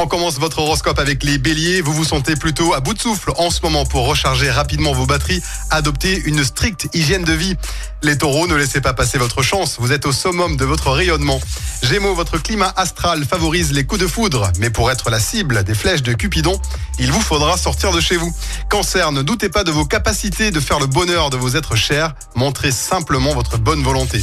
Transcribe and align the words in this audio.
On 0.00 0.06
commence 0.06 0.38
votre 0.38 0.60
horoscope 0.60 1.00
avec 1.00 1.24
les 1.24 1.38
béliers. 1.38 1.80
Vous 1.80 1.92
vous 1.92 2.04
sentez 2.04 2.36
plutôt 2.36 2.72
à 2.72 2.78
bout 2.78 2.94
de 2.94 3.00
souffle 3.00 3.32
en 3.36 3.50
ce 3.50 3.60
moment 3.62 3.84
pour 3.84 4.06
recharger 4.06 4.48
rapidement 4.48 4.92
vos 4.92 5.06
batteries. 5.06 5.42
Adoptez 5.70 6.22
une 6.24 6.44
stricte 6.44 6.86
hygiène 6.94 7.24
de 7.24 7.32
vie. 7.32 7.56
Les 8.04 8.16
taureaux, 8.16 8.46
ne 8.46 8.54
laissez 8.54 8.80
pas 8.80 8.92
passer 8.92 9.18
votre 9.18 9.42
chance. 9.42 9.78
Vous 9.80 9.90
êtes 9.90 10.06
au 10.06 10.12
summum 10.12 10.56
de 10.56 10.64
votre 10.64 10.92
rayonnement. 10.92 11.40
Gémeaux, 11.82 12.14
votre 12.14 12.38
climat 12.38 12.72
astral 12.76 13.24
favorise 13.24 13.72
les 13.72 13.84
coups 13.84 14.00
de 14.00 14.06
foudre. 14.06 14.52
Mais 14.60 14.70
pour 14.70 14.88
être 14.92 15.10
la 15.10 15.18
cible 15.18 15.64
des 15.64 15.74
flèches 15.74 16.04
de 16.04 16.12
Cupidon, 16.12 16.60
il 17.00 17.10
vous 17.10 17.20
faudra 17.20 17.56
sortir 17.56 17.90
de 17.90 18.00
chez 18.00 18.16
vous. 18.16 18.32
Cancer, 18.70 19.10
ne 19.10 19.22
doutez 19.22 19.48
pas 19.48 19.64
de 19.64 19.72
vos 19.72 19.84
capacités 19.84 20.52
de 20.52 20.60
faire 20.60 20.78
le 20.78 20.86
bonheur 20.86 21.30
de 21.30 21.36
vos 21.36 21.56
êtres 21.56 21.74
chers. 21.74 22.14
Montrez 22.36 22.70
simplement 22.70 23.34
votre 23.34 23.58
bonne 23.58 23.82
volonté. 23.82 24.22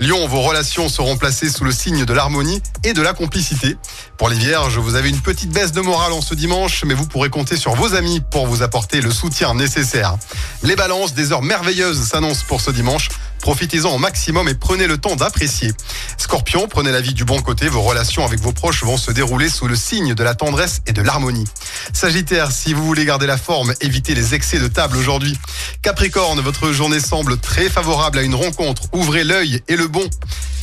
Lion, 0.00 0.28
vos 0.28 0.42
relations 0.42 0.90
seront 0.90 1.16
placées 1.16 1.48
sous 1.48 1.64
le 1.64 1.72
signe 1.72 2.04
de 2.04 2.12
l'harmonie 2.12 2.60
et 2.82 2.92
de 2.92 3.00
la 3.00 3.14
complicité. 3.14 3.78
Pour 4.16 4.28
les 4.28 4.36
vierges, 4.36 4.78
vous 4.78 4.94
avez 4.94 5.08
une 5.08 5.20
petite 5.20 5.50
baisse 5.50 5.72
de 5.72 5.80
morale 5.80 6.12
en 6.12 6.20
ce 6.20 6.34
dimanche, 6.34 6.84
mais 6.84 6.94
vous 6.94 7.06
pourrez 7.06 7.30
compter 7.30 7.56
sur 7.56 7.74
vos 7.74 7.94
amis 7.94 8.20
pour 8.30 8.46
vous 8.46 8.62
apporter 8.62 9.00
le 9.00 9.10
soutien 9.10 9.54
nécessaire. 9.54 10.16
Les 10.62 10.76
balances, 10.76 11.14
des 11.14 11.32
heures 11.32 11.42
merveilleuses 11.42 12.06
s'annoncent 12.06 12.44
pour 12.46 12.60
ce 12.60 12.70
dimanche. 12.70 13.08
Profitez-en 13.40 13.90
au 13.90 13.98
maximum 13.98 14.48
et 14.48 14.54
prenez 14.54 14.86
le 14.86 14.96
temps 14.96 15.16
d'apprécier. 15.16 15.72
Scorpion, 16.16 16.66
prenez 16.66 16.92
la 16.92 17.02
vie 17.02 17.12
du 17.12 17.26
bon 17.26 17.42
côté. 17.42 17.68
Vos 17.68 17.82
relations 17.82 18.24
avec 18.24 18.40
vos 18.40 18.52
proches 18.52 18.82
vont 18.84 18.96
se 18.96 19.10
dérouler 19.10 19.50
sous 19.50 19.68
le 19.68 19.76
signe 19.76 20.14
de 20.14 20.24
la 20.24 20.34
tendresse 20.34 20.80
et 20.86 20.92
de 20.92 21.02
l'harmonie. 21.02 21.44
Sagittaire, 21.92 22.50
si 22.52 22.72
vous 22.72 22.84
voulez 22.84 23.04
garder 23.04 23.26
la 23.26 23.36
forme, 23.36 23.74
évitez 23.82 24.14
les 24.14 24.34
excès 24.34 24.60
de 24.60 24.68
table 24.68 24.96
aujourd'hui. 24.96 25.36
Capricorne, 25.82 26.40
votre 26.40 26.72
journée 26.72 27.00
semble 27.00 27.36
très 27.36 27.68
favorable 27.68 28.18
à 28.18 28.22
une 28.22 28.34
rencontre. 28.34 28.84
Ouvrez 28.92 29.24
l'œil 29.24 29.60
et 29.68 29.76
le 29.76 29.88
bon. 29.88 30.08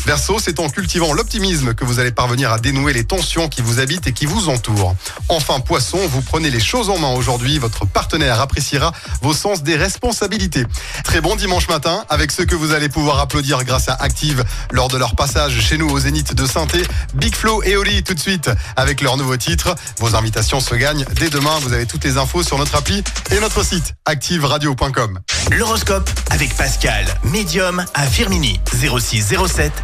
Verseau, 0.06 0.40
c'est 0.40 0.60
en 0.60 0.70
cultivant 0.70 1.14
l'optimisme 1.14 1.74
que 1.74 1.86
vous 1.86 2.00
allez 2.00 2.12
parvenir 2.12 2.52
à 2.52 2.60
dénouer 2.60 2.92
les 2.92 3.04
tensions 3.04 3.48
qui 3.48 3.62
vous 3.62 3.80
habitent 3.80 4.08
et 4.08 4.14
qui 4.14 4.26
vous 4.26 4.50
entourent. 4.50 4.96
Enfin, 5.30 5.60
Poisson, 5.60 6.00
vous 6.08 6.22
prenez 6.22 6.50
les 6.50 6.60
choses 6.60 6.90
en 6.90 6.98
main 6.98 7.12
aujourd'hui. 7.14 7.60
Votre 7.60 7.86
partenaire 7.86 8.42
appréciera 8.42 8.94
vos 9.22 9.34
sens 9.34 9.64
des 9.64 9.76
responsabilités. 9.76 10.66
Très 11.04 11.22
bon 11.22 11.36
dimanche 11.36 11.68
matin 11.68 12.04
avec 12.10 12.32
ceux 12.32 12.46
que 12.46 12.56
vous 12.56 12.72
allez 12.72 12.90
pouvoir 12.90 13.20
applaudir 13.20 13.64
grâce 13.64 13.90
à 13.90 13.94
Active 13.94 14.44
lors 14.72 14.88
de 14.88 14.98
leur 14.98 15.16
passage 15.16 15.60
chez 15.60 15.78
nous 15.78 15.90
au 15.90 16.00
Zénith 16.00 16.34
de 16.34 16.46
Sainté. 16.46 16.82
Big 17.14 17.36
Flo 17.36 17.62
et 17.64 17.76
Oli 17.76 18.04
tout 18.04 18.14
de 18.14 18.20
suite 18.20 18.50
avec 18.76 19.02
leur 19.02 19.18
nouveau 19.18 19.38
titre. 19.38 19.76
Vos 20.00 20.16
invitations 20.16 20.60
se 20.60 20.74
gagnent 20.76 21.06
dès 21.16 21.30
demain. 21.30 21.60
Vous 21.62 21.74
avez 21.74 21.86
toutes 21.86 22.04
les 22.04 22.18
infos 22.18 22.44
sur 22.44 22.58
notre 22.58 22.76
appli 22.76 23.04
et 23.32 23.40
notre 23.40 23.64
site 23.64 23.94
activeradio.com. 24.06 25.20
L'horoscope 25.52 26.10
avec 26.30 26.56
Pascal, 26.56 27.06
médium 27.24 27.86
à 27.94 28.08
Firmini. 28.08 28.60
06 28.74 29.34
07 29.48 29.72